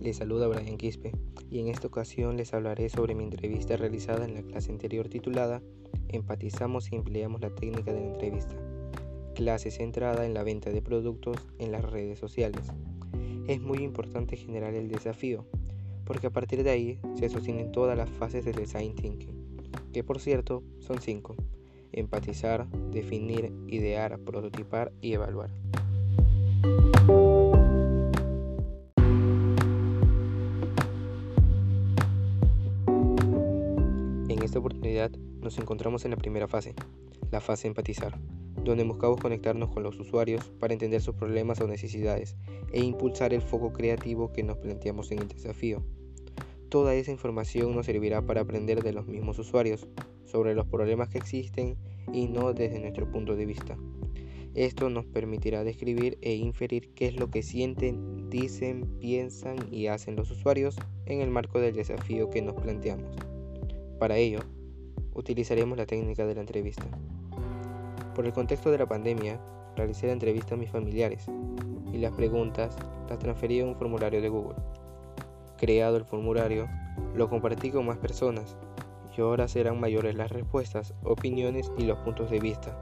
Les 0.00 0.16
saluda 0.16 0.48
Brian 0.48 0.78
Quispe 0.78 1.12
y 1.50 1.58
en 1.58 1.68
esta 1.68 1.86
ocasión 1.86 2.38
les 2.38 2.54
hablaré 2.54 2.88
sobre 2.88 3.14
mi 3.14 3.22
entrevista 3.22 3.76
realizada 3.76 4.24
en 4.24 4.32
la 4.32 4.42
clase 4.42 4.72
anterior 4.72 5.10
titulada 5.10 5.60
Empatizamos 6.08 6.90
y 6.90 6.96
empleamos 6.96 7.42
la 7.42 7.50
técnica 7.50 7.92
de 7.92 8.00
la 8.00 8.06
entrevista, 8.06 8.56
clase 9.34 9.70
centrada 9.70 10.24
en 10.24 10.32
la 10.32 10.42
venta 10.42 10.70
de 10.70 10.80
productos 10.80 11.36
en 11.58 11.70
las 11.70 11.84
redes 11.84 12.18
sociales. 12.18 12.62
Es 13.46 13.60
muy 13.60 13.80
importante 13.80 14.38
generar 14.38 14.72
el 14.72 14.88
desafío, 14.88 15.44
porque 16.06 16.28
a 16.28 16.30
partir 16.30 16.64
de 16.64 16.70
ahí 16.70 16.98
se 17.14 17.28
sostienen 17.28 17.70
todas 17.70 17.96
las 17.96 18.08
fases 18.08 18.46
del 18.46 18.56
design 18.56 18.94
thinking, 18.94 19.60
que 19.92 20.02
por 20.02 20.18
cierto 20.18 20.62
son 20.78 21.02
cinco, 21.02 21.36
empatizar, 21.92 22.66
definir, 22.90 23.52
idear, 23.68 24.18
prototipar 24.20 24.92
y 25.02 25.12
evaluar. 25.12 25.50
Esta 34.50 34.58
oportunidad 34.58 35.12
nos 35.40 35.58
encontramos 35.58 36.04
en 36.04 36.10
la 36.10 36.16
primera 36.16 36.48
fase, 36.48 36.74
la 37.30 37.40
fase 37.40 37.68
empatizar, 37.68 38.18
donde 38.64 38.82
buscamos 38.82 39.20
conectarnos 39.20 39.70
con 39.70 39.84
los 39.84 39.96
usuarios 40.00 40.50
para 40.58 40.72
entender 40.72 41.00
sus 41.00 41.14
problemas 41.14 41.60
o 41.60 41.68
necesidades 41.68 42.36
e 42.72 42.80
impulsar 42.82 43.32
el 43.32 43.42
foco 43.42 43.72
creativo 43.72 44.32
que 44.32 44.42
nos 44.42 44.56
planteamos 44.56 45.12
en 45.12 45.20
el 45.20 45.28
desafío. 45.28 45.84
Toda 46.68 46.96
esa 46.96 47.12
información 47.12 47.76
nos 47.76 47.86
servirá 47.86 48.26
para 48.26 48.40
aprender 48.40 48.82
de 48.82 48.92
los 48.92 49.06
mismos 49.06 49.38
usuarios 49.38 49.86
sobre 50.24 50.56
los 50.56 50.66
problemas 50.66 51.10
que 51.10 51.18
existen 51.18 51.76
y 52.12 52.26
no 52.26 52.52
desde 52.52 52.80
nuestro 52.80 53.08
punto 53.08 53.36
de 53.36 53.46
vista. 53.46 53.78
Esto 54.56 54.90
nos 54.90 55.06
permitirá 55.06 55.62
describir 55.62 56.18
e 56.22 56.34
inferir 56.34 56.92
qué 56.94 57.06
es 57.06 57.14
lo 57.14 57.30
que 57.30 57.44
sienten, 57.44 58.28
dicen, 58.30 58.98
piensan 58.98 59.72
y 59.72 59.86
hacen 59.86 60.16
los 60.16 60.28
usuarios 60.32 60.74
en 61.06 61.20
el 61.20 61.30
marco 61.30 61.60
del 61.60 61.76
desafío 61.76 62.30
que 62.30 62.42
nos 62.42 62.54
planteamos. 62.54 63.14
Para 64.00 64.16
ello, 64.16 64.40
utilizaremos 65.12 65.76
la 65.76 65.84
técnica 65.84 66.24
de 66.24 66.34
la 66.34 66.40
entrevista. 66.40 66.84
Por 68.14 68.24
el 68.24 68.32
contexto 68.32 68.70
de 68.70 68.78
la 68.78 68.88
pandemia, 68.88 69.38
realicé 69.76 70.06
la 70.06 70.14
entrevista 70.14 70.54
a 70.54 70.56
mis 70.56 70.70
familiares 70.70 71.26
y 71.92 71.98
las 71.98 72.14
preguntas 72.14 72.78
las 73.10 73.18
transferí 73.18 73.60
a 73.60 73.66
un 73.66 73.76
formulario 73.76 74.22
de 74.22 74.30
Google. 74.30 74.56
Creado 75.58 75.98
el 75.98 76.06
formulario, 76.06 76.66
lo 77.14 77.28
compartí 77.28 77.70
con 77.70 77.84
más 77.84 77.98
personas 77.98 78.56
y 79.14 79.20
ahora 79.20 79.48
serán 79.48 79.78
mayores 79.78 80.14
las 80.14 80.32
respuestas, 80.32 80.94
opiniones 81.04 81.70
y 81.76 81.82
los 81.82 81.98
puntos 81.98 82.30
de 82.30 82.40
vista. 82.40 82.80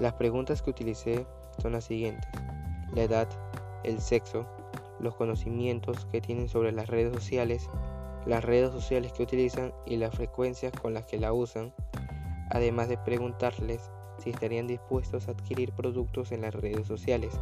Las 0.00 0.12
preguntas 0.12 0.60
que 0.60 0.68
utilicé 0.68 1.26
son 1.62 1.72
las 1.72 1.84
siguientes. 1.84 2.28
La 2.94 3.04
edad, 3.04 3.28
el 3.84 4.00
sexo, 4.00 4.44
los 5.00 5.14
conocimientos 5.14 6.04
que 6.12 6.20
tienen 6.20 6.50
sobre 6.50 6.72
las 6.72 6.88
redes 6.88 7.14
sociales, 7.14 7.70
las 8.26 8.44
redes 8.44 8.72
sociales 8.72 9.12
que 9.12 9.22
utilizan 9.22 9.72
y 9.86 9.96
las 9.96 10.14
frecuencias 10.14 10.72
con 10.72 10.94
las 10.94 11.06
que 11.06 11.18
la 11.18 11.32
usan, 11.32 11.72
además 12.50 12.88
de 12.88 12.98
preguntarles 12.98 13.90
si 14.18 14.30
estarían 14.30 14.66
dispuestos 14.66 15.28
a 15.28 15.32
adquirir 15.32 15.72
productos 15.72 16.32
en 16.32 16.42
las 16.42 16.54
redes 16.54 16.86
sociales 16.86 17.32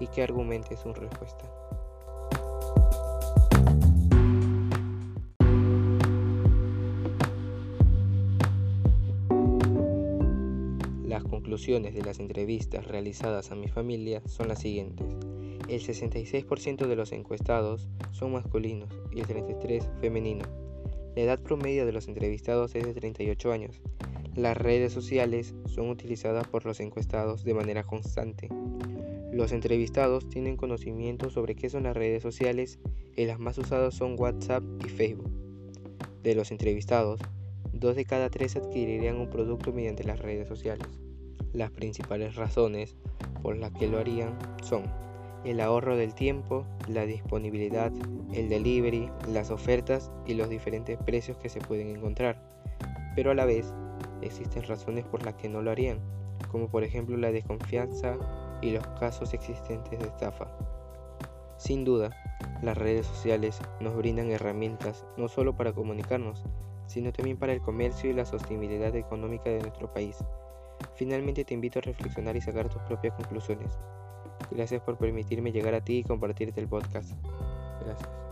y 0.00 0.06
que 0.06 0.22
argumente 0.22 0.76
su 0.76 0.92
respuesta. 0.94 1.44
Las 11.06 11.22
conclusiones 11.24 11.94
de 11.94 12.02
las 12.02 12.18
entrevistas 12.18 12.86
realizadas 12.86 13.52
a 13.52 13.54
mi 13.54 13.68
familia 13.68 14.22
son 14.26 14.48
las 14.48 14.60
siguientes. 14.60 15.06
El 15.68 15.80
66% 15.80 16.86
de 16.86 16.96
los 16.96 17.12
encuestados 17.12 17.88
son 18.12 18.32
masculinos 18.32 18.90
y 19.10 19.20
el 19.20 19.26
33% 19.26 19.98
femenino. 20.00 20.44
La 21.16 21.22
edad 21.22 21.40
promedio 21.40 21.86
de 21.86 21.92
los 21.92 22.06
entrevistados 22.06 22.74
es 22.74 22.84
de 22.84 22.92
38 22.92 23.50
años. 23.50 23.80
Las 24.34 24.56
redes 24.56 24.92
sociales 24.92 25.54
son 25.66 25.88
utilizadas 25.88 26.46
por 26.48 26.66
los 26.66 26.80
encuestados 26.80 27.44
de 27.44 27.54
manera 27.54 27.82
constante. 27.82 28.48
Los 29.32 29.52
entrevistados 29.52 30.28
tienen 30.28 30.56
conocimiento 30.56 31.30
sobre 31.30 31.54
qué 31.54 31.70
son 31.70 31.84
las 31.84 31.96
redes 31.96 32.22
sociales 32.22 32.78
y 33.16 33.24
las 33.24 33.38
más 33.38 33.56
usadas 33.56 33.94
son 33.94 34.16
WhatsApp 34.18 34.62
y 34.84 34.88
Facebook. 34.88 35.30
De 36.22 36.34
los 36.34 36.50
entrevistados, 36.50 37.20
dos 37.72 37.96
de 37.96 38.04
cada 38.04 38.28
tres 38.28 38.56
adquirirían 38.56 39.16
un 39.16 39.30
producto 39.30 39.72
mediante 39.72 40.04
las 40.04 40.18
redes 40.18 40.46
sociales. 40.46 40.88
Las 41.52 41.70
principales 41.70 42.34
razones 42.34 42.96
por 43.42 43.56
las 43.56 43.72
que 43.72 43.88
lo 43.88 43.98
harían 43.98 44.36
son 44.62 44.84
el 45.44 45.60
ahorro 45.60 45.96
del 45.96 46.14
tiempo, 46.14 46.64
la 46.88 47.06
disponibilidad, 47.06 47.92
el 48.32 48.48
delivery, 48.48 49.10
las 49.28 49.50
ofertas 49.50 50.10
y 50.26 50.34
los 50.34 50.48
diferentes 50.48 50.98
precios 50.98 51.36
que 51.36 51.48
se 51.48 51.60
pueden 51.60 51.88
encontrar. 51.88 52.40
Pero 53.14 53.30
a 53.30 53.34
la 53.34 53.44
vez 53.44 53.72
existen 54.22 54.64
razones 54.64 55.04
por 55.04 55.24
las 55.24 55.34
que 55.34 55.48
no 55.48 55.62
lo 55.62 55.70
harían, 55.70 56.00
como 56.50 56.68
por 56.68 56.82
ejemplo 56.82 57.16
la 57.16 57.30
desconfianza 57.30 58.16
y 58.62 58.70
los 58.70 58.86
casos 58.98 59.34
existentes 59.34 59.98
de 59.98 60.06
estafa. 60.06 60.48
Sin 61.56 61.84
duda, 61.84 62.10
las 62.62 62.76
redes 62.76 63.06
sociales 63.06 63.60
nos 63.80 63.94
brindan 63.96 64.30
herramientas 64.30 65.04
no 65.16 65.28
solo 65.28 65.54
para 65.56 65.72
comunicarnos, 65.72 66.44
sino 66.86 67.12
también 67.12 67.36
para 67.36 67.52
el 67.52 67.60
comercio 67.60 68.10
y 68.10 68.14
la 68.14 68.24
sostenibilidad 68.24 68.94
económica 68.96 69.50
de 69.50 69.60
nuestro 69.60 69.92
país. 69.92 70.18
Finalmente 70.94 71.44
te 71.44 71.54
invito 71.54 71.78
a 71.78 71.82
reflexionar 71.82 72.36
y 72.36 72.40
sacar 72.40 72.68
tus 72.68 72.82
propias 72.82 73.14
conclusiones. 73.14 73.78
Gracias 74.50 74.82
por 74.82 74.96
permitirme 74.96 75.52
llegar 75.52 75.74
a 75.74 75.80
ti 75.80 75.98
y 75.98 76.04
compartirte 76.04 76.60
el 76.60 76.68
podcast. 76.68 77.10
Gracias. 77.84 78.23